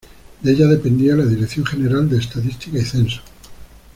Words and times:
De 0.41 0.49
ella 0.51 0.65
dependía 0.65 1.13
la 1.15 1.25
Dirección 1.25 1.63
General 1.63 2.09
de 2.09 2.17
Estadística 2.17 2.75
y 2.79 2.85
Censos. 2.85 3.21